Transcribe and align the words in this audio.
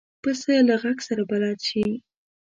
پسه 0.23 0.55
له 0.67 0.75
غږ 0.81 0.97
سره 1.07 1.23
بلد 1.31 1.59
شي. 1.67 1.85